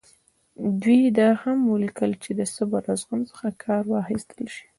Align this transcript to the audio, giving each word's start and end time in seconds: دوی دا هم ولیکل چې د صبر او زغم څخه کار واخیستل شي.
دوی 0.81 1.01
دا 1.19 1.29
هم 1.41 1.59
ولیکل 1.73 2.11
چې 2.23 2.31
د 2.39 2.41
صبر 2.55 2.81
او 2.91 2.97
زغم 3.01 3.21
څخه 3.31 3.47
کار 3.63 3.83
واخیستل 3.87 4.45
شي. 4.55 4.65